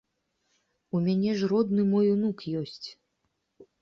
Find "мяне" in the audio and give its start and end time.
1.07-1.35